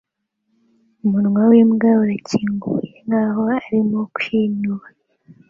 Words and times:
Umunwa 1.03 1.41
wimbwa 1.51 1.89
urakinguye 2.03 2.93
nkaho 3.05 3.43
arimo 3.57 3.99
kwinuba 4.15 4.87